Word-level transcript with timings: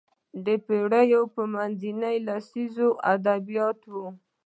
د 0.45 0.47
پېړۍ 0.65 1.09
منځ 1.53 1.81
لسیزو 2.27 2.89
ادبیات 3.13 3.79
وو 3.91 4.05